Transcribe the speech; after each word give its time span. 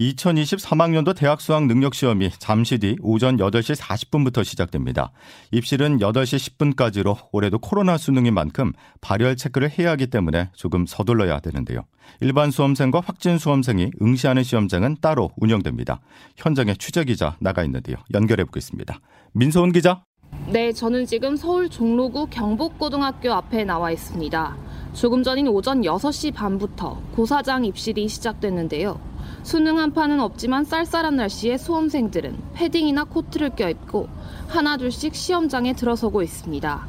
2023학년도 0.00 1.16
대학 1.16 1.40
수학 1.40 1.66
능력 1.66 1.94
시험이 1.94 2.30
잠시 2.38 2.78
뒤 2.78 2.96
오전 3.00 3.38
8시 3.38 3.76
40분부터 3.76 4.44
시작됩니다. 4.44 5.10
입실은 5.52 5.98
8시 5.98 6.58
10분까지로 6.58 7.16
올해도 7.32 7.58
코로나 7.58 7.96
수능인 7.96 8.34
만큼 8.34 8.72
발열 9.00 9.36
체크를 9.36 9.70
해야 9.70 9.90
하기 9.92 10.08
때문에 10.08 10.50
조금 10.54 10.86
서둘러야 10.86 11.40
되는데요. 11.40 11.80
일반 12.20 12.50
수험생과 12.50 13.00
확진 13.00 13.38
수험생이 13.38 13.90
응시하는 14.02 14.42
시험장은 14.42 14.98
따로 15.00 15.30
운영됩니다. 15.36 16.00
현장에 16.36 16.74
취재 16.74 17.04
기자 17.04 17.36
나가 17.40 17.64
있는데요. 17.64 17.96
연결해 18.12 18.44
보겠습니다. 18.44 19.00
민소은 19.32 19.72
기자. 19.72 20.02
네, 20.48 20.72
저는 20.72 21.06
지금 21.06 21.36
서울 21.36 21.68
종로구 21.68 22.26
경복고등학교 22.26 23.32
앞에 23.32 23.64
나와 23.64 23.90
있습니다. 23.90 24.56
조금 24.96 25.22
전인 25.22 25.46
오전 25.48 25.82
6시 25.82 26.32
반부터 26.32 26.98
고사장 27.14 27.66
입실이 27.66 28.08
시작됐는데요. 28.08 28.98
수능 29.42 29.78
한판은 29.78 30.20
없지만 30.20 30.64
쌀쌀한 30.64 31.16
날씨에 31.16 31.58
수험생들은 31.58 32.38
패딩이나 32.54 33.04
코트를 33.04 33.50
껴입고 33.50 34.08
하나둘씩 34.48 35.14
시험장에 35.14 35.74
들어서고 35.74 36.22
있습니다. 36.22 36.86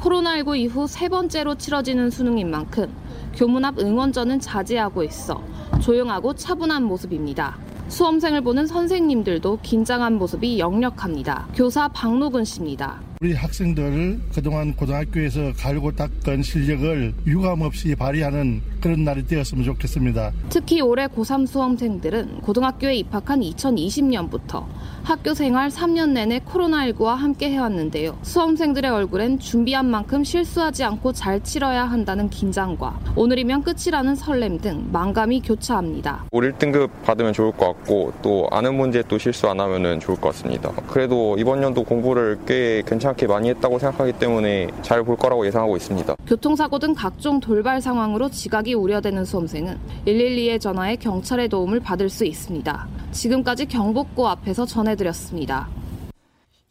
코로나19 0.00 0.58
이후 0.58 0.86
세 0.86 1.08
번째로 1.08 1.54
치러지는 1.54 2.10
수능인 2.10 2.50
만큼 2.50 2.94
교문 3.34 3.64
앞 3.64 3.78
응원전은 3.78 4.40
자제하고 4.40 5.02
있어 5.04 5.42
조용하고 5.80 6.34
차분한 6.34 6.82
모습입니다. 6.82 7.56
수험생을 7.88 8.42
보는 8.42 8.66
선생님들도 8.66 9.60
긴장한 9.62 10.18
모습이 10.18 10.58
역력합니다. 10.58 11.48
교사 11.54 11.88
박노근 11.88 12.44
씨입니다. 12.44 13.00
우리 13.22 13.34
학생들 13.34 14.18
그동안 14.34 14.74
고등학교에서 14.74 15.52
갈고 15.58 15.92
닦은 15.92 16.42
실력을 16.42 17.12
유감없이 17.26 17.94
발휘하는 17.94 18.62
그런 18.80 19.04
날이 19.04 19.26
되었으면 19.26 19.62
좋겠습니다. 19.62 20.32
특히 20.48 20.80
올해 20.80 21.06
고3 21.06 21.46
수험생들은 21.46 22.40
고등학교에 22.40 22.94
입학한 22.94 23.40
2020년부터 23.40 24.64
학교 25.02 25.34
생활 25.34 25.68
3년 25.68 26.12
내내 26.12 26.38
코로나19와 26.38 27.14
함께 27.16 27.50
해왔는데요. 27.50 28.16
수험생들의 28.22 28.90
얼굴엔 28.90 29.38
준비한 29.38 29.84
만큼 29.84 30.24
실수하지 30.24 30.84
않고 30.84 31.12
잘 31.12 31.44
치러야 31.44 31.84
한다는 31.84 32.30
긴장과 32.30 33.00
오늘이면 33.16 33.64
끝이라는 33.64 34.14
설렘 34.14 34.58
등 34.60 34.88
만감이 34.92 35.42
교차합니다. 35.42 36.24
올 36.30 36.50
1등급 36.54 36.88
받으면 37.02 37.34
좋을 37.34 37.52
것 37.52 37.66
같고 37.66 38.14
또 38.22 38.48
아는 38.50 38.76
문제 38.76 39.02
또 39.06 39.18
실수 39.18 39.46
안 39.46 39.60
하면 39.60 40.00
좋을 40.00 40.18
것 40.18 40.28
같습니다. 40.28 40.72
그래도 40.88 41.36
이번 41.38 41.62
연도 41.62 41.84
공부를 41.84 42.38
꽤 42.46 42.82
괜찮 42.86 43.09
게 43.16 43.26
많이 43.26 43.48
했다고 43.50 43.78
생각하기 43.78 44.12
때문에 44.14 44.68
잘 44.82 45.00
볼 45.04 45.16
거라고 45.16 45.46
예상하고 45.46 45.76
있습니다. 45.76 46.16
교통사고 46.26 46.78
등 46.78 46.94
각종 46.94 47.40
돌발 47.40 47.80
상황으로 47.80 48.28
지각이 48.30 48.74
우려되는 48.74 49.24
수험생은 49.24 49.78
112에 50.06 50.60
전화해 50.60 50.96
경찰의 50.96 51.48
도움을 51.48 51.80
받을 51.80 52.08
수 52.08 52.24
있습니다. 52.24 52.88
지금까지 53.12 53.66
경복고 53.66 54.28
앞에서 54.28 54.66
전해드렸습니다. 54.66 55.68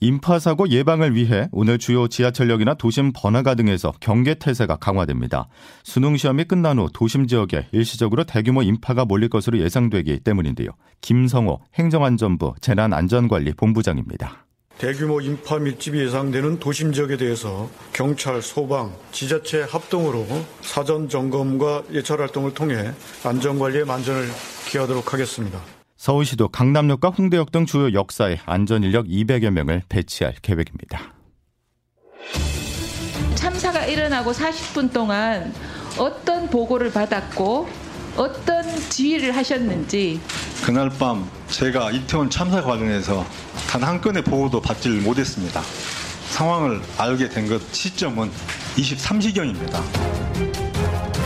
인파사고 0.01 0.69
예방을 0.69 1.13
위해 1.15 1.49
오늘 1.51 1.77
주요 1.77 2.07
지하철역이나 2.07 2.75
도심 2.75 3.11
번화가 3.13 3.55
등에서 3.55 3.91
경계 3.99 4.33
태세가 4.33 4.77
강화됩니다. 4.77 5.49
수능 5.83 6.15
시험이 6.15 6.45
끝난 6.45 6.79
후 6.79 6.87
도심 6.93 7.27
지역에 7.27 7.67
일시적으로 7.73 8.23
대규모 8.23 8.61
인파가 8.61 9.03
몰릴 9.03 9.27
것으로 9.29 9.59
예상되기 9.59 10.19
때문인데요. 10.21 10.69
김성호 11.01 11.59
행정안전부 11.75 12.53
재난안전관리본부장입니다. 12.61 14.45
대규모 14.79 15.19
인파 15.19 15.59
밀집이 15.59 15.99
예상되는 15.99 16.59
도심 16.59 16.93
지역에 16.93 17.17
대해서 17.17 17.69
경찰, 17.91 18.41
소방, 18.41 18.93
지자체 19.11 19.63
합동으로 19.63 20.25
사전 20.61 21.09
점검과 21.09 21.83
예찰 21.91 22.21
활동을 22.21 22.53
통해 22.53 22.93
안전관리에 23.25 23.83
만전을 23.83 24.29
기하도록 24.69 25.13
하겠습니다. 25.13 25.59
서울시도 25.97 26.47
강남역과 26.47 27.09
홍대역 27.09 27.51
등 27.51 27.65
주요 27.65 27.91
역사에 27.91 28.37
안전인력 28.45 29.07
200여 29.07 29.49
명을 29.49 29.83
배치할 29.89 30.35
계획입니다. 30.41 31.13
참사가 33.35 33.85
일어나고 33.85 34.31
40분 34.31 34.93
동안 34.93 35.53
어떤 35.97 36.49
보고를 36.49 36.93
받았고 36.93 37.67
어떤 38.15 38.63
지휘를 38.89 39.35
하셨는지 39.35 40.21
그날 40.63 40.89
밤 40.89 41.29
제가 41.47 41.91
이태원 41.91 42.29
참사 42.29 42.61
관련해서 42.61 43.25
단 43.69 43.83
한 43.83 44.01
건의 44.01 44.23
보고도 44.23 44.59
받지를 44.61 45.01
못했습니다. 45.01 45.61
상황을 46.31 46.81
알게 46.97 47.29
된 47.29 47.47
것 47.47 47.61
시점은 47.71 48.31
23시경입니다. 48.75 49.79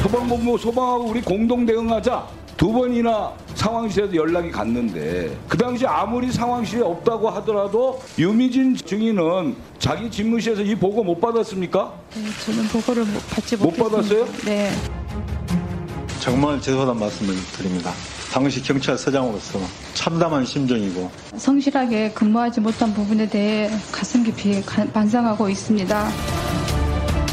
소방본부 0.02 0.58
소방하고 0.58 1.06
우리 1.06 1.22
공동 1.22 1.66
대응하자 1.66 2.28
두 2.58 2.72
번이나 2.74 3.32
상황실에서 3.56 4.14
연락이 4.16 4.52
갔는데 4.52 5.38
그 5.48 5.58
당시 5.58 5.86
아무리 5.86 6.32
상황실에 6.32 6.82
없다고 6.82 7.30
하더라도 7.30 8.02
유미진 8.20 8.76
증인은 8.76 9.56
자기 9.80 10.12
집무실에서 10.12 10.62
이 10.64 10.76
보고 10.76 11.02
못 11.04 11.20
받았습니까? 11.22 11.94
네, 12.16 12.24
저는 12.46 12.68
보고를 12.68 13.06
못 13.06 13.30
받지 13.30 13.56
못 13.56 13.66
못했습니다. 13.78 13.90
받았어요? 13.96 14.28
네. 14.46 14.72
정말 16.20 16.62
죄송하다는 16.62 17.00
말씀을 17.00 17.36
드립니다. 17.58 17.92
당시 18.34 18.64
경찰서장으로서 18.64 19.60
참담한 19.94 20.44
심정이고 20.44 21.12
성실하게 21.38 22.14
근무하지 22.14 22.62
못한 22.62 22.92
부분에 22.92 23.30
대해 23.30 23.70
가슴 23.92 24.24
깊이 24.24 24.60
가- 24.64 24.84
반성하고 24.86 25.50
있습니다. 25.50 26.10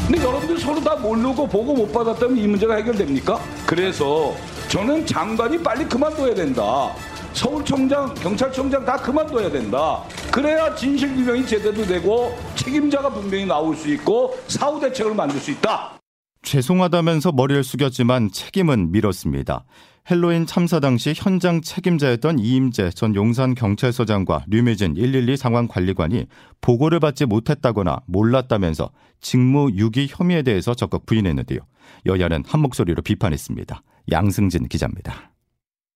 근데 0.05 0.23
여러분들 0.23 0.59
서로 0.59 0.79
다 0.79 0.95
모르고 0.97 1.47
보고 1.47 1.73
못 1.73 1.91
받았다면 1.91 2.37
이 2.37 2.45
문제가 2.45 2.75
해결됩니까? 2.75 3.39
그래서 3.65 4.35
저는 4.67 5.03
장관이 5.07 5.63
빨리 5.63 5.85
그만둬야 5.85 6.35
된다. 6.35 6.91
서울청장, 7.33 8.13
경찰청장 8.15 8.85
다 8.85 8.95
그만둬야 8.97 9.49
된다. 9.49 10.03
그래야 10.31 10.75
진실규명이 10.75 11.47
제대로 11.47 11.83
되고 11.83 12.37
책임자가 12.55 13.09
분명히 13.09 13.45
나올 13.47 13.75
수 13.75 13.87
있고 13.89 14.37
사후 14.47 14.79
대책을 14.79 15.15
만들 15.15 15.39
수 15.39 15.49
있다. 15.49 16.00
죄송하다면서 16.43 17.31
머리를 17.33 17.63
숙였지만 17.63 18.31
책임은 18.31 18.91
밀었습니다. 18.91 19.65
헬로윈 20.09 20.47
참사 20.47 20.79
당시 20.79 21.13
현장 21.15 21.61
책임자였던 21.61 22.39
이임재 22.39 22.89
전 22.91 23.13
용산 23.13 23.53
경찰서장과 23.53 24.45
류미진 24.47 24.95
112 24.95 25.37
상황관리관이 25.37 26.25
보고를 26.59 26.99
받지 26.99 27.25
못했다거나 27.25 28.01
몰랐다면서 28.07 28.91
직무 29.19 29.69
유기 29.75 30.07
혐의에 30.09 30.41
대해서 30.41 30.73
적극 30.73 31.05
부인했는데요. 31.05 31.59
여야는 32.07 32.43
한 32.47 32.61
목소리로 32.61 33.03
비판했습니다. 33.03 33.83
양승진 34.11 34.67
기자입니다. 34.67 35.31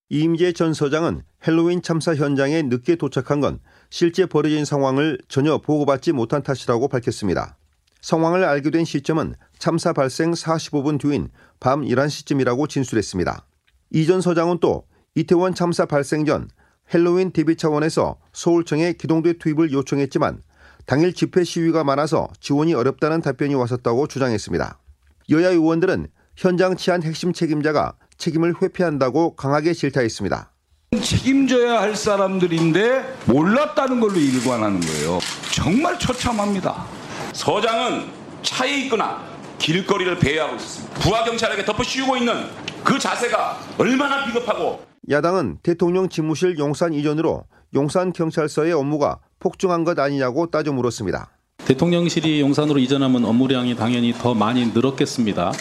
이임재 0.10 0.54
전 0.54 0.76
서장은 0.76 1.24
헬로윈 1.48 1.82
참사 1.82 2.14
현장에 2.14 2.62
늦게 2.62 2.96
도착한 2.96 3.42
건 3.42 3.60
실제 3.90 4.28
벌어진 4.28 4.64
상황을 4.64 5.18
전혀 5.28 5.58
보고받지 5.58 6.12
못한 6.12 6.44
탓이라고 6.44 6.88
밝혔습니다. 6.90 7.58
상황을 8.02 8.44
알게 8.44 8.70
된 8.70 8.86
시점은 8.86 9.34
참사 9.60 9.94
발생 9.94 10.32
45분 10.32 11.00
뒤인 11.00 11.30
밤 11.60 11.82
11시쯤이라고 11.82 12.68
진술했습니다. 12.70 13.46
이 13.92 14.06
전 14.06 14.22
서장은 14.22 14.60
또 14.60 14.86
이태원 15.16 15.56
참사 15.56 15.86
발생 15.86 16.26
전 16.26 16.50
헬로윈 16.94 17.32
대비 17.32 17.56
차원에서 17.56 18.18
서울청에 18.34 18.94
기동대 18.94 19.34
투입을 19.38 19.72
요청했지만 19.72 20.42
당일 20.86 21.14
집회 21.14 21.44
시위가 21.44 21.84
많아서 21.84 22.28
지원이 22.40 22.74
어렵다는 22.74 23.22
답변이 23.22 23.56
왔었다고 23.56 24.08
주장했습니다. 24.08 24.80
여야 25.32 25.50
의원들은 25.50 26.08
현장 26.36 26.76
치안 26.76 27.02
핵심 27.02 27.34
책임자가 27.34 27.94
책임을 28.18 28.56
회피한다고 28.62 29.36
강하게 29.36 29.74
질타했습니다. 29.74 30.52
책임져야 31.02 31.82
할 31.82 31.96
사람들인데 31.96 33.18
몰랐다는 33.26 34.00
걸로 34.00 34.16
일관하는 34.16 34.80
거예요. 34.80 35.20
정말 35.54 35.98
처참합니다. 35.98 36.86
서장은 37.34 38.08
차에 38.44 38.82
있거나 38.84 39.24
길거리를 39.58 40.20
배회하고 40.20 40.56
있었습니다. 40.56 41.00
부하 41.00 41.24
경찰에게 41.24 41.66
덮어 41.66 41.84
씌우고 41.84 42.18
있는 42.18 42.34
그 42.84 43.00
자세가 43.00 43.60
얼마나 43.78 44.26
비겁하고 44.26 44.84
야당은 45.10 45.60
대통령 45.64 46.10
집무실 46.10 46.58
용산 46.58 46.94
이전으로 46.94 47.44
용산 47.74 48.14
경찰서의 48.14 48.74
업무가 48.74 49.20
폭증한 49.40 49.84
것 49.84 50.00
아니냐고 50.00 50.50
따져 50.50 50.72
물었습니다. 50.72 51.32
대통령실이 51.66 52.42
용산으로 52.42 52.80
이전하면 52.80 53.26
업무량이 53.26 53.76
당연히 53.76 54.14
더 54.14 54.34
많이 54.34 54.68
늘었겠습니다. 54.68 55.52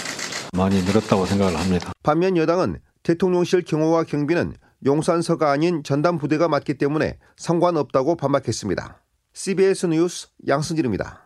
많이 0.54 0.82
늘었다고 0.82 1.26
생각을 1.26 1.58
합니다. 1.58 1.92
반면 2.02 2.36
여당은 2.36 2.78
대통령실 3.02 3.62
경호와 3.62 4.04
경비는 4.04 4.54
용산서가 4.86 5.50
아닌 5.50 5.82
전담 5.82 6.18
부대가 6.18 6.48
맞기 6.48 6.74
때문에 6.74 7.18
상관없다고 7.36 8.16
반박했습니다. 8.16 9.02
CBS 9.32 9.86
뉴스 9.86 10.28
양승길입니다. 10.46 11.23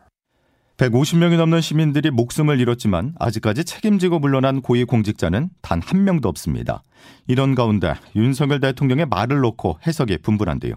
150명이 0.79 1.37
넘는 1.37 1.61
시민들이 1.61 2.11
목숨을 2.11 2.61
잃었지만 2.61 3.15
아직까지 3.19 3.65
책임지고 3.65 4.21
물러난 4.21 4.63
고위 4.63 4.85
공직자는 4.85 5.51
단 5.61 5.83
한 5.85 6.05
명도 6.05 6.29
없습니다. 6.29 6.83
이런 7.27 7.55
가운데 7.55 7.95
윤석열 8.15 8.61
대통령의 8.61 9.07
말을 9.07 9.41
놓고 9.41 9.79
해석이 9.87 10.19
분분한데요. 10.19 10.75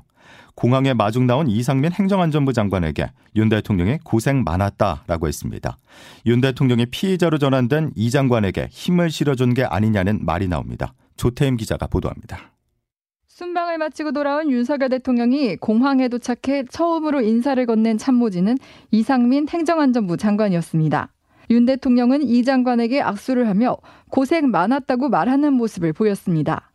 공항에 0.56 0.94
마중 0.94 1.27
나온 1.27 1.48
이상민 1.48 1.92
행정안전부 1.92 2.53
장관에게 2.53 3.12
윤 3.36 3.50
대통령이 3.50 4.00
고생 4.03 4.44
많았다라고 4.44 5.27
했습니다. 5.27 5.77
윤 6.25 6.42
대통령이 6.42 6.88
피의자로 6.88 7.38
전환된 7.38 7.92
이 7.95 8.09
장관에게 8.09 8.69
힘을 8.71 9.12
실어준 9.12 9.53
게 9.53 9.63
아니냐는 9.65 10.19
말이 10.25 10.48
나옵니다. 10.48 10.94
조태임 11.15 11.57
기자가 11.57 11.88
보도합니다. 11.88 12.51
순방을 13.41 13.79
마치고 13.79 14.11
돌아온 14.11 14.51
윤석열 14.51 14.89
대통령이 14.89 15.55
공항에 15.55 16.07
도착해 16.09 16.65
처음으로 16.69 17.21
인사를 17.21 17.65
건넨 17.65 17.97
참모진은 17.97 18.59
이상민 18.91 19.47
행정안전부 19.49 20.17
장관이었습니다. 20.17 21.09
윤 21.49 21.65
대통령은 21.65 22.21
이 22.21 22.43
장관에게 22.43 23.01
악수를 23.01 23.47
하며 23.49 23.77
고생 24.11 24.51
많았다고 24.51 25.09
말하는 25.09 25.53
모습을 25.53 25.91
보였습니다. 25.91 26.69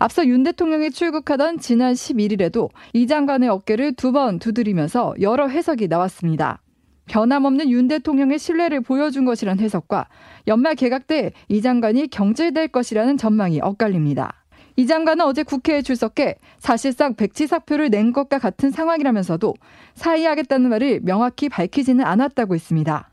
앞서 0.00 0.26
윤 0.26 0.42
대통령이 0.42 0.90
출국하던 0.90 1.60
지난 1.60 1.92
11일에도 1.92 2.70
이 2.92 3.06
장관의 3.06 3.48
어깨를 3.48 3.92
두 3.94 4.10
번 4.10 4.40
두드리면서 4.40 5.14
여러 5.20 5.46
해석이 5.46 5.86
나왔습니다. 5.86 6.60
변함없는 7.06 7.70
윤 7.70 7.86
대통령의 7.86 8.40
신뢰를 8.40 8.80
보여준 8.80 9.24
것이란 9.24 9.60
해석과 9.60 10.08
연말 10.48 10.74
개각 10.74 11.06
때 11.06 11.30
이 11.48 11.62
장관이 11.62 12.08
경질될 12.08 12.68
것이라는 12.68 13.16
전망이 13.16 13.60
엇갈립니다. 13.60 14.41
이 14.76 14.86
장관은 14.86 15.24
어제 15.24 15.42
국회에 15.42 15.82
출석해 15.82 16.36
사실상 16.58 17.14
백지 17.14 17.46
사표를 17.46 17.90
낸 17.90 18.12
것과 18.12 18.38
같은 18.38 18.70
상황이라면서도 18.70 19.54
사의하겠다는 19.94 20.70
말을 20.70 21.00
명확히 21.02 21.48
밝히지는 21.48 22.04
않았다고 22.04 22.54
했습니다. 22.54 23.10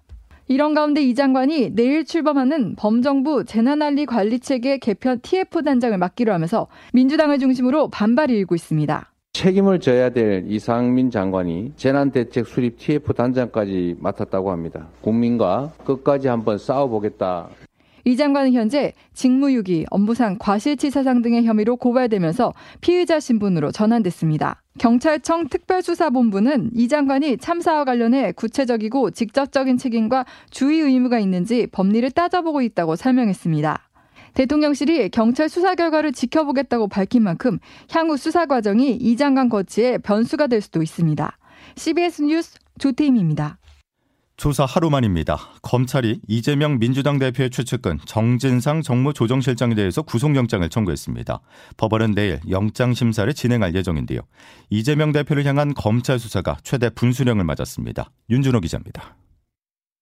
이런 0.48 0.74
가운데 0.74 1.02
이 1.04 1.14
장관이 1.14 1.76
내일 1.76 2.06
출범하는 2.06 2.76
범정부 2.76 3.46
재난관리 3.46 4.08
관리체계 4.08 4.80
개편 4.80 5.20
TF 5.22 5.62
단장을 5.64 5.96
맡기로 5.96 6.34
하면서 6.34 6.68
민주당을 6.94 7.38
중심으로 7.38 7.90
반발이 7.90 8.36
일고 8.36 8.56
있습니다. 8.56 9.12
책임을 9.34 9.80
져야 9.80 10.10
될 10.10 10.46
이상민 10.48 11.12
장관이 11.12 11.74
재난대책 11.76 12.48
수립 12.48 12.80
TF 12.80 13.14
단장까지 13.14 13.98
맡았다고 14.00 14.50
합니다. 14.52 14.88
국민과 15.02 15.72
끝까지 15.86 16.28
한번 16.28 16.58
싸워보겠다. 16.58 17.50
이 18.10 18.18
장관은 18.18 18.54
현재 18.54 18.94
직무유기, 19.14 19.86
업무상 19.92 20.38
과실치사상 20.40 21.22
등의 21.22 21.46
혐의로 21.46 21.76
고발되면서 21.76 22.54
피의자 22.82 23.20
신분으로 23.20 23.72
전환됐습니다. 23.72 24.64
경찰청 24.80 25.48
특별수사본부는 25.48 26.72
이 26.74 26.88
장관이 26.88 27.38
참사와 27.38 27.86
관련해 27.86 28.32
구체적이고 28.32 29.12
직접적인 29.12 29.78
책임과 29.78 30.26
주의 30.50 30.80
의무가 30.80 31.20
있는지 31.20 31.68
법리를 31.68 32.10
따져보고 32.10 32.64
있다고 32.64 32.96
설명했습니다. 32.96 33.80
대통령실이 34.34 35.10
경찰 35.10 35.48
수사 35.48 35.76
결과를 35.76 36.12
지켜보겠다고 36.12 36.88
밝힌 36.88 37.22
만큼 37.22 37.60
향후 37.92 38.18
수사 38.18 38.48
과정이 38.48 38.96
이 38.96 39.18
장관 39.18 39.50
거치에 39.50 40.00
변수가 40.00 40.48
될 40.48 40.62
수도 40.62 40.82
있습니다. 40.82 41.38
CBS 41.76 42.24
뉴스 42.24 42.58
조태임입니다. 42.80 43.60
조사 44.40 44.64
하루 44.64 44.90
만입니다. 44.90 45.38
검찰이 45.62 46.22
이재명 46.30 46.80
민주당 46.80 47.20
대표의 47.20 47.50
추측근 47.50 48.00
정진상 48.06 48.82
정무조정실장에 48.82 49.76
대해서 49.76 50.02
구속영장을 50.02 50.68
청구했습니다. 50.70 51.42
법원은 51.76 52.16
내일 52.16 52.40
영장 52.50 52.94
심사를 52.94 53.32
진행할 53.34 53.76
예정인데요. 53.76 54.22
이재명 54.70 55.12
대표를 55.12 55.46
향한 55.46 55.74
검찰 55.74 56.20
수사가 56.20 56.58
최대 56.64 56.90
분수령을 56.90 57.44
맞았습니다. 57.44 58.12
윤준호 58.30 58.62
기자입니다. 58.62 59.18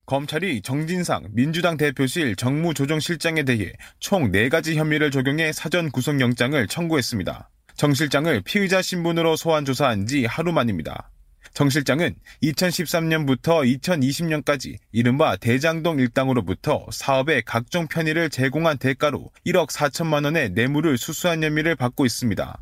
검찰이 0.05 0.61
정진상 0.61 1.29
민주당 1.31 1.75
대표실 1.75 2.35
정무조정실장에 2.35 3.41
대해 3.41 3.73
총 3.99 4.31
4가지 4.31 4.75
혐의를 4.75 5.09
적용해 5.09 5.51
사전 5.51 5.89
구속영장을 5.89 6.67
청구했습니다. 6.67 7.49
정 7.75 7.93
실장을 7.95 8.39
피의자 8.41 8.83
신분으로 8.83 9.35
소환 9.35 9.65
조사한 9.65 10.05
지 10.05 10.25
하루 10.25 10.51
만입니다. 10.51 11.09
정 11.57 11.71
실장은 11.71 12.13
2013년부터 12.44 13.65
2020년까지 13.81 14.77
이른바 14.92 15.36
대장동 15.38 15.98
일당으로부터 15.98 16.86
사업의 16.92 17.42
각종 17.48 17.88
편의를 17.88 18.30
제공한 18.30 18.77
대가로 18.77 19.31
1억 19.44 19.71
4천만 19.71 20.25
원의 20.25 20.51
뇌물을 20.51 21.00
수수한 21.00 21.44
혐의를 21.44 21.75
받고 21.75 22.06
있습니다. 22.06 22.62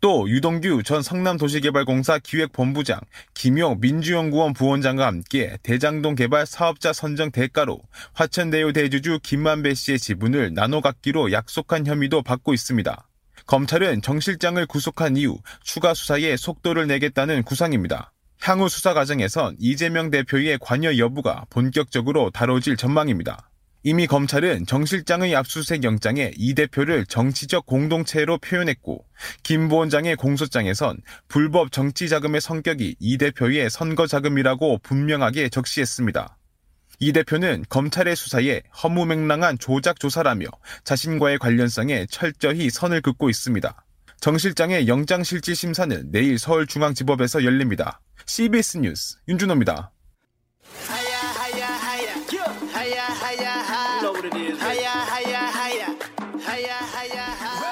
또 0.00 0.26
유동규 0.26 0.82
전 0.84 1.02
성남도시개발공사 1.02 2.18
기획본부장, 2.20 3.00
김용 3.34 3.78
민주연구원 3.78 4.54
부원장과 4.54 5.06
함께 5.06 5.58
대장동 5.62 6.14
개발 6.14 6.46
사업자 6.46 6.94
선정 6.94 7.30
대가로 7.30 7.78
화천대유 8.14 8.72
대주주 8.72 9.18
김만배 9.22 9.74
씨의 9.74 9.98
지분을 9.98 10.54
나눠 10.54 10.80
갖기로 10.80 11.32
약속한 11.32 11.86
혐의도 11.86 12.22
받고 12.22 12.54
있습니다. 12.54 13.06
검찰은 13.46 14.00
정 14.00 14.18
실장을 14.18 14.64
구속한 14.64 15.18
이후 15.18 15.38
추가 15.62 15.92
수사에 15.92 16.38
속도를 16.38 16.86
내겠다는 16.86 17.42
구상입니다. 17.42 18.12
향후 18.42 18.70
수사 18.70 18.94
과정에선 18.94 19.56
이재명 19.58 20.10
대표의 20.10 20.58
관여 20.60 20.96
여부가 20.96 21.44
본격적으로 21.50 22.30
다뤄질 22.30 22.76
전망입니다. 22.76 23.50
이미 23.82 24.06
검찰은 24.06 24.66
정 24.66 24.84
실장의 24.84 25.34
압수수색 25.36 25.84
영장에 25.84 26.32
이 26.36 26.54
대표를 26.54 27.06
정치적 27.06 27.66
공동체로 27.66 28.38
표현했고 28.38 29.04
김 29.42 29.68
부원장의 29.68 30.16
공소장에선 30.16 30.98
불법 31.28 31.70
정치 31.72 32.08
자금의 32.08 32.40
성격이 32.40 32.96
이 32.98 33.18
대표의 33.18 33.68
선거 33.70 34.06
자금이라고 34.06 34.78
분명하게 34.82 35.50
적시했습니다. 35.50 36.36
이 36.98 37.12
대표는 37.12 37.64
검찰의 37.68 38.16
수사에 38.16 38.62
허무맹랑한 38.82 39.58
조작 39.58 39.98
조사라며 40.00 40.46
자신과의 40.84 41.38
관련성에 41.38 42.06
철저히 42.10 42.68
선을 42.68 43.00
긋고 43.00 43.30
있습니다. 43.30 43.84
정 44.20 44.36
실장의 44.36 44.86
영장실질 44.86 45.56
심사는 45.56 46.10
내일 46.10 46.38
서울중앙지법에서 46.38 47.42
열립니다. 47.42 48.02
CBS 48.26 48.76
뉴스 48.76 49.16
윤준호입니다. 49.28 49.92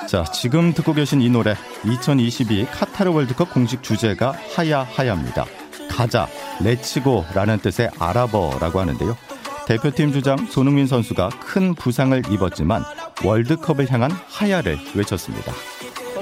자, 0.08 0.24
지금 0.32 0.72
듣고 0.72 0.94
계신 0.94 1.20
이 1.20 1.28
노래 1.28 1.54
2022 1.84 2.64
카타르 2.72 3.10
월드컵 3.10 3.52
공식 3.52 3.82
주제가 3.82 4.32
하야하야입니다. 4.54 5.44
가자, 5.90 6.26
레츠고라는 6.64 7.58
뜻의 7.58 7.90
아랍어라고 7.98 8.80
하는데요. 8.80 9.18
대표팀 9.66 10.12
주장 10.12 10.46
손흥민 10.46 10.86
선수가 10.86 11.28
큰 11.40 11.74
부상을 11.74 12.22
입었지만 12.32 12.84
월드컵을 13.22 13.92
향한 13.92 14.10
하야를 14.10 14.78
외쳤습니다. 14.94 15.52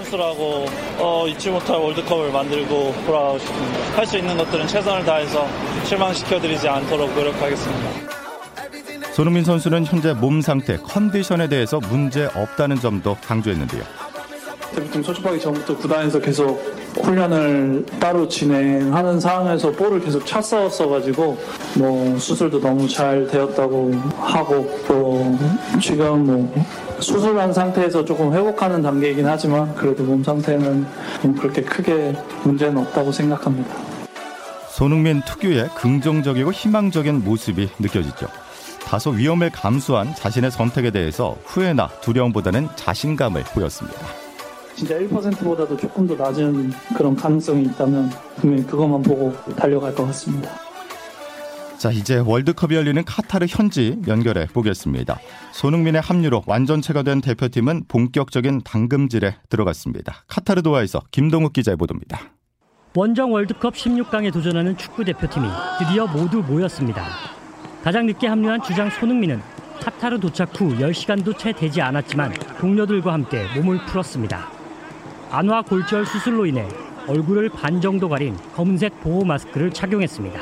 선수라고 0.07 0.67
어, 0.99 1.27
잊지 1.29 1.51
못할 1.51 1.79
월드컵을 1.79 2.33
만들고 2.33 2.95
돌아가고 3.07 3.39
싶습니다. 3.39 3.97
할 3.97 4.07
수 4.07 4.19
있는 4.19 4.37
것들은 4.37 4.67
최선을 4.67 5.05
다해서 5.05 5.47
실망시켜드리지 5.85 6.69
않도록 6.69 7.13
노력하겠습니다. 7.15 7.91
손흥민 9.13 9.45
선수는 9.45 9.85
현재 9.85 10.13
몸 10.13 10.41
상태, 10.41 10.77
컨디션에 10.77 11.49
대해서 11.49 11.81
문제 11.81 12.27
없다는 12.35 12.79
점도 12.81 13.17
강조했는데요. 13.27 13.83
대표팀 14.75 15.03
소집하기 15.03 15.41
전부터 15.41 15.77
구단에서 15.77 16.21
계속 16.21 16.76
훈련을 17.03 17.85
따로 18.01 18.27
진행하는 18.29 19.21
상황에서 19.21 19.71
볼을 19.73 20.01
계속 20.01 20.25
찼었어가지고 20.27 21.39
뭐 21.79 22.19
수술도 22.19 22.61
너무 22.61 22.89
잘 22.89 23.27
되었다고 23.27 23.93
하고 24.19 24.79
또 24.87 25.37
지금 25.81 26.27
뭐 26.27 26.65
수술한 27.01 27.53
상태에서 27.53 28.05
조금 28.05 28.33
회복하는 28.33 28.83
단계이긴 28.83 29.27
하지만 29.27 29.75
그래도 29.75 30.03
몸 30.05 30.23
상태는 30.23 30.87
그렇게 31.39 31.63
크게 31.63 32.15
문제는 32.45 32.79
없다고 32.79 33.13
생각합니다. 33.13 33.75
손흥민 34.71 35.23
특유의 35.23 35.71
긍정적이고 35.75 36.53
희망적인 36.53 37.25
모습이 37.25 37.71
느껴지죠. 37.79 38.27
다소 38.87 39.11
위험을 39.11 39.51
감수한 39.51 40.15
자신의 40.15 40.51
선택에 40.51 40.91
대해서 40.91 41.37
후회나 41.45 41.89
두려움보다는 42.03 42.69
자신감을 42.77 43.43
보였습니다. 43.45 44.26
진짜 44.77 44.95
1%보다도 44.99 45.77
조금 45.77 46.07
더 46.07 46.15
낮은 46.15 46.71
그런 46.97 47.17
가능성이 47.17 47.65
있다면 47.65 48.11
분명히 48.37 48.63
그것만 48.67 49.03
보고 49.03 49.33
달려갈 49.55 49.95
것 49.95 50.05
같습니다. 50.07 50.51
자, 51.79 51.91
이제 51.91 52.19
월드컵이 52.19 52.75
열리는 52.75 53.03
카타르 53.05 53.47
현지 53.49 53.99
연결해 54.07 54.47
보겠습니다. 54.47 55.19
손흥민의 55.53 56.01
합류로 56.01 56.43
완전체가 56.47 57.03
된 57.03 57.21
대표팀은 57.21 57.85
본격적인 57.89 58.63
당금질에 58.65 59.37
들어갔습니다. 59.49 60.25
카타르 60.29 60.63
도하에서 60.63 61.01
김동욱 61.11 61.53
기자의 61.53 61.77
보도입니다. 61.77 62.21
원정 62.95 63.33
월드컵 63.33 63.75
16강에 63.75 64.33
도전하는 64.33 64.77
축구 64.77 65.05
대표팀이 65.05 65.47
드디어 65.79 66.07
모두 66.07 66.39
모였습니다. 66.39 67.05
가장 67.83 68.07
늦게 68.07 68.27
합류한 68.27 68.63
주장 68.63 68.89
손흥민은 68.89 69.41
카타르 69.81 70.19
도착 70.19 70.59
후 70.59 70.75
10시간도 70.77 71.37
채 71.39 71.53
되지 71.53 71.83
않았지만 71.83 72.33
동료들과 72.59 73.13
함께 73.13 73.45
몸을 73.55 73.85
풀었습니다. 73.87 74.56
안화 75.31 75.63
골절 75.63 76.07
수술로 76.07 76.47
인해 76.47 76.67
얼굴을 77.09 77.49
반 77.51 77.81
정도 77.81 78.09
가린 78.09 78.37
검은색 78.55 79.01
보호 79.01 79.25
마스크를 79.25 79.71
착용했습니다. 79.71 80.41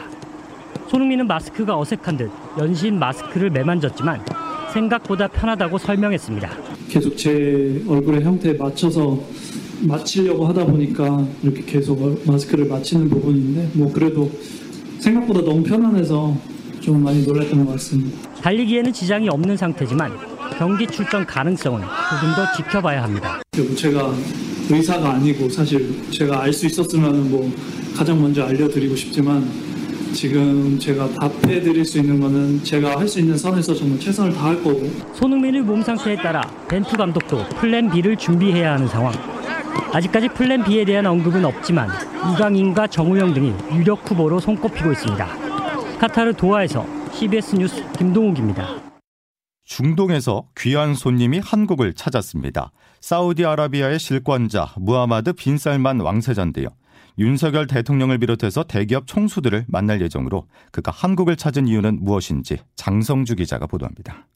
손흥민은 0.89 1.27
마스크가 1.27 1.79
어색한 1.79 2.17
듯 2.17 2.31
연신 2.59 2.99
마스크를 2.99 3.51
매만졌지만 3.51 4.25
생각보다 4.73 5.29
편하다고 5.29 5.79
설명했습니다. 5.79 6.51
계속 6.89 7.17
제 7.17 7.83
얼굴의 7.89 8.23
형태에 8.23 8.55
맞춰서 8.55 9.19
맞추려고 9.83 10.47
하다 10.47 10.67
보니까 10.67 11.27
이렇게 11.43 11.63
계속 11.65 12.23
마스크를 12.27 12.67
맞추는 12.67 13.09
부분인데 13.09 13.71
뭐 13.75 13.93
그래도 13.93 14.31
생각보다 15.01 15.43
너무 15.43 15.63
편안해서 15.63 16.37
좀 16.81 17.03
많이 17.03 17.27
놀랐던 17.27 17.65
것 17.65 17.73
같습니다. 17.73 18.31
달리기에는 18.43 18.93
지장이 18.93 19.29
없는 19.29 19.57
상태지만 19.57 20.13
경기 20.59 20.87
출전 20.87 21.27
가능성은 21.27 21.81
조금 21.81 22.35
더 22.35 22.53
지켜봐야 22.57 23.03
합니다. 23.03 23.43
제가 23.77 24.13
의사가 24.71 25.15
아니고 25.15 25.49
사실 25.51 26.11
제가 26.11 26.43
알 26.43 26.53
수 26.53 26.67
있었으면 26.67 27.31
뭐 27.31 27.51
가장 27.97 28.21
먼저 28.21 28.45
알려드리고 28.45 28.97
싶지만 28.97 29.49
지금 30.13 30.79
제가 30.79 31.09
답해드릴 31.11 31.85
수 31.85 31.99
있는 31.99 32.21
거는 32.21 32.63
제가 32.63 32.99
할 32.99 33.09
수 33.09 33.19
있는 33.21 33.37
선에서 33.37 33.75
정말 33.75 33.99
최선을 33.99 34.33
다할 34.33 34.63
거고 34.63 34.89
손흥민의 35.15 35.63
몸 35.63 35.83
상태에 35.83 36.17
따라 36.17 36.41
벤투 36.69 36.97
감독도 36.97 37.45
plan 37.61 37.91
B를 37.91 38.17
준비해야 38.17 38.75
하는 38.75 38.87
상황. 38.89 39.13
아직까지 39.93 40.29
plan 40.29 40.65
B에 40.65 40.85
대한 40.85 41.07
언급은 41.07 41.45
없지만 41.45 41.89
이강인과 42.33 42.87
정우영 42.89 43.35
등이 43.35 43.53
유력 43.75 44.09
후보로 44.11 44.41
손꼽히고 44.41 44.93
있습니다. 44.93 45.27
카타르 45.99 46.33
도하에서 46.35 46.87
CBS 47.13 47.57
뉴스 47.57 47.83
김동욱입니다. 47.99 48.94
중동에서 49.65 50.49
귀한 50.59 50.95
손님이 50.95 51.39
한국을 51.39 51.95
찾았습니다. 51.95 52.71
사우디아라비아의 53.01 53.99
실권자 53.99 54.75
무하마드 54.77 55.33
빈 55.33 55.59
살만 55.59 56.01
왕세자인데요. 56.01 56.69
윤석열 57.19 57.67
대통령을 57.67 58.19
비롯해서 58.19 58.65
대기업 58.65 59.07
총수들을 59.07 59.67
만날 59.69 60.01
예정으로 60.03 60.47
그가 60.73 60.91
한국을 60.91 61.37
찾은 61.37 61.69
이유는 61.69 62.05
무엇인지 62.05 62.59
장성주 62.77 63.37
기자가 63.37 63.67
보도합니다. 63.67 64.27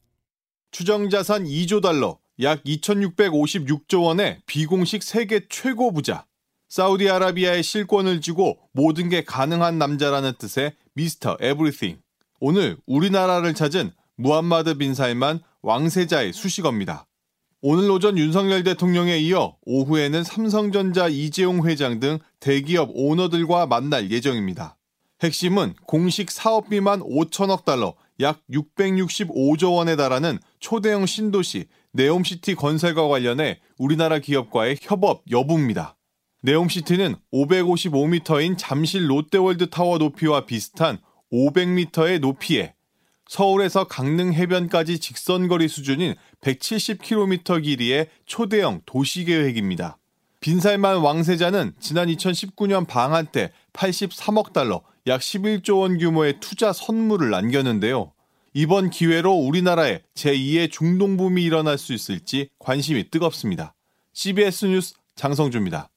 추정자산 0.71 1.45
2조 1.45 1.81
달러, 1.81 2.19
약 2.41 2.63
2,656조 2.63 4.03
원의 4.03 4.39
비공식 4.45 5.03
세계 5.03 5.41
최고 5.49 5.91
부자. 5.91 6.25
사우디아라비아의 6.69 7.63
실권을 7.63 8.21
쥐고 8.21 8.59
모든 8.71 9.09
게 9.09 9.23
가능한 9.23 9.77
남자라는 9.77 10.33
뜻의 10.37 10.73
미스터 10.93 11.37
에브리띵. 11.41 11.97
오늘 12.39 12.77
우리나라를 12.85 13.53
찾은 13.53 13.91
무함마드 14.19 14.77
빈 14.77 14.95
살만 14.95 15.39
왕세자의 15.61 16.33
수식어입니다. 16.33 17.07
오늘 17.61 17.89
오전 17.89 18.17
윤석열 18.17 18.65
대통령에 18.65 19.17
이어 19.17 19.55
오후에는 19.61 20.25
삼성전자 20.25 21.07
이재용 21.07 21.65
회장 21.65 22.01
등 22.01 22.19
대기업 22.41 22.89
오너들과 22.93 23.65
만날 23.65 24.11
예정입니다. 24.11 24.77
핵심은 25.23 25.73
공식 25.87 26.31
사업비만 26.31 26.99
5천억 26.99 27.63
달러, 27.63 27.95
약 28.19 28.41
665조 28.51 29.75
원에 29.75 29.95
달하는 29.95 30.37
초대형 30.59 31.05
신도시 31.05 31.67
네옴시티 31.93 32.55
건설과 32.55 33.07
관련해 33.07 33.61
우리나라 33.77 34.19
기업과의 34.19 34.79
협업 34.81 35.23
여부입니다. 35.31 35.95
네옴시티는 36.41 37.15
555m인 37.33 38.55
잠실 38.57 39.09
롯데월드 39.09 39.69
타워 39.69 39.97
높이와 39.97 40.45
비슷한 40.45 40.97
500m의 41.31 42.19
높이에 42.19 42.73
서울에서 43.29 43.83
강릉 43.83 44.33
해변까지 44.33 44.97
직선거리 44.97 45.67
수준인 45.67 46.15
170km 46.41 47.63
길이의 47.63 48.09
초대형 48.25 48.81
도시계획입니다. 48.87 49.99
빈살만 50.39 50.97
왕세자는 50.97 51.73
지난 51.79 52.07
2019년 52.07 52.87
방한 52.87 53.27
때 53.27 53.51
83억 53.73 54.51
달러, 54.51 54.81
약 55.05 55.21
11조 55.21 55.81
원 55.81 55.99
규모의 55.99 56.39
투자 56.39 56.73
선물을 56.73 57.29
남겼는데요. 57.29 58.13
이번 58.55 58.89
기회로 58.89 59.31
우리나라에 59.31 60.01
제2의 60.15 60.71
중동붐이 60.71 61.43
일어날 61.43 61.77
수 61.77 61.93
있을지 61.93 62.49
관심이 62.57 63.11
뜨겁습니다. 63.11 63.75
CBS 64.13 64.65
뉴스 64.65 64.95
장성주입니다. 65.15 65.91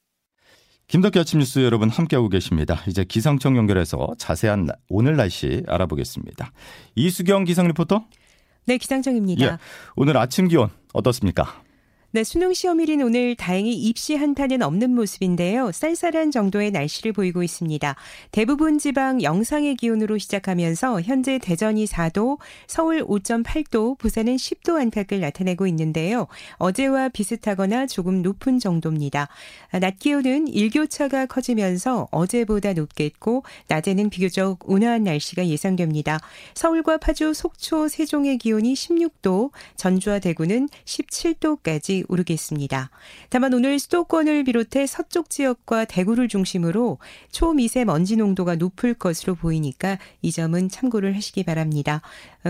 김덕기 0.87 1.17
아침 1.17 1.39
뉴스 1.39 1.59
여러분 1.59 1.89
함께하고 1.89 2.29
계십니다. 2.29 2.81
이제 2.87 3.03
기상청 3.03 3.57
연결해서 3.57 4.13
자세한 4.17 4.67
오늘 4.89 5.15
날씨 5.15 5.63
알아보겠습니다. 5.67 6.51
이수경 6.95 7.45
기상 7.45 7.67
리포터. 7.67 8.05
네, 8.65 8.77
기상청입니다. 8.77 9.45
예, 9.45 9.57
오늘 9.95 10.17
아침 10.17 10.47
기온 10.47 10.69
어떻습니까? 10.93 11.61
네, 12.15 12.23
수능 12.23 12.53
시험일인 12.53 13.01
오늘 13.01 13.33
다행히 13.35 13.73
입시 13.73 14.13
한타는 14.13 14.61
없는 14.61 14.93
모습인데요. 14.93 15.71
쌀쌀한 15.71 16.29
정도의 16.29 16.69
날씨를 16.69 17.11
보이고 17.11 17.41
있습니다. 17.41 17.95
대부분 18.29 18.77
지방 18.77 19.23
영상의 19.23 19.75
기온으로 19.75 20.19
시작하면서 20.19 21.01
현재 21.01 21.39
대전이 21.39 21.85
4도, 21.85 22.37
서울 22.67 23.03
5.8도, 23.03 23.97
부산은 23.97 24.35
10도 24.35 24.79
안팎을 24.79 25.21
나타내고 25.21 25.65
있는데요. 25.65 26.27
어제와 26.57 27.09
비슷하거나 27.09 27.87
조금 27.87 28.21
높은 28.21 28.59
정도입니다. 28.59 29.27
낮 29.81 29.97
기온은 29.97 30.47
일교차가 30.47 31.25
커지면서 31.25 32.09
어제보다 32.11 32.73
높겠고 32.73 33.43
낮에는 33.69 34.11
비교적 34.11 34.59
온화한 34.69 35.03
날씨가 35.03 35.47
예상됩니다. 35.47 36.19
서울과 36.53 36.99
파주, 36.99 37.33
속초, 37.33 37.87
세종의 37.87 38.37
기온이 38.37 38.75
16도, 38.75 39.49
전주와 39.77 40.19
대구는 40.19 40.69
17도까지 40.85 42.02
오르겠습니다. 42.07 42.89
다만 43.29 43.53
오늘 43.53 43.79
수도권을 43.79 44.43
비롯해 44.43 44.85
서쪽 44.87 45.29
지역과 45.29 45.85
대구를 45.85 46.27
중심으로 46.27 46.99
초미세먼지 47.31 48.15
농도가 48.15 48.55
높을 48.55 48.93
것으로 48.93 49.35
보이니까 49.35 49.97
이 50.21 50.31
점은 50.31 50.69
참고를 50.69 51.15
하시기 51.15 51.43
바랍니다. 51.43 52.01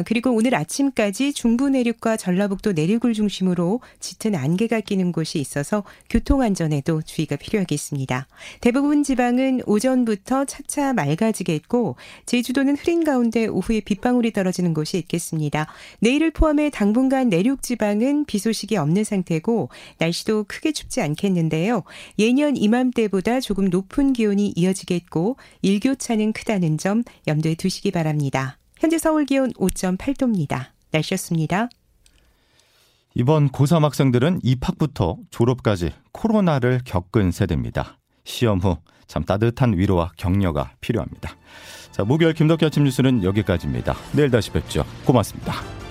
그리고 0.05 0.31
오늘 0.31 0.55
아침까지 0.55 1.33
중부 1.33 1.69
내륙과 1.69 2.17
전라북도 2.17 2.71
내륙을 2.73 3.13
중심으로 3.13 3.81
짙은 3.99 4.35
안개가 4.35 4.81
끼는 4.81 5.11
곳이 5.11 5.39
있어서 5.39 5.83
교통 6.09 6.41
안전에도 6.41 7.01
주의가 7.01 7.35
필요하겠습니다. 7.35 8.27
대부분 8.61 9.03
지방은 9.03 9.61
오전부터 9.65 10.45
차차 10.45 10.93
맑아지겠고 10.93 11.95
제주도는 12.25 12.75
흐린 12.75 13.03
가운데 13.03 13.45
오후에 13.45 13.81
빗방울이 13.81 14.33
떨어지는 14.33 14.73
곳이 14.73 14.97
있겠습니다. 14.97 15.67
내일을 15.99 16.31
포함해 16.31 16.69
당분간 16.69 17.29
내륙 17.29 17.61
지방은 17.61 18.25
비 18.25 18.39
소식이 18.39 18.77
없는 18.77 19.03
상태고 19.03 19.69
날씨도 19.99 20.45
크게 20.47 20.71
춥지 20.71 21.01
않겠는데요. 21.01 21.83
예년 22.17 22.57
이맘때보다 22.57 23.39
조금 23.41 23.69
높은 23.69 24.13
기온이 24.13 24.53
이어지겠고 24.55 25.37
일교차는 25.61 26.33
크다는 26.33 26.77
점 26.77 27.03
염두에 27.27 27.55
두시기 27.55 27.91
바랍니다. 27.91 28.57
현재 28.83 28.97
서울 28.97 29.25
기온 29.25 29.51
5.8도입니다. 29.53 30.67
날씨였습니다. 30.91 31.69
이번 33.15 33.49
고3 33.49 33.81
학생들은 33.81 34.41
입학부터 34.43 35.17
졸업까지 35.31 35.91
코로나를 36.11 36.81
겪은 36.85 37.31
세대입니다. 37.31 37.97
시험 38.25 38.59
후 38.59 38.77
참 39.13 39.23
따뜻한 39.23 39.77
위로와 39.77 40.11
격려가 40.17 40.71
필요합니다. 40.81 41.35
자, 41.91 42.03
목요일 42.03 42.33
김덕기 42.33 42.65
아침 42.65 42.83
뉴스는 42.83 43.23
여기까지입니다. 43.23 43.95
내일 44.13 44.31
다시 44.31 44.49
뵙죠. 44.49 44.83
고맙습니다. 45.05 45.82